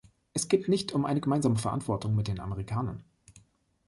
[0.33, 3.03] Es geht nicht um eine gemeinsame Verantwortung mit den Amerikanern.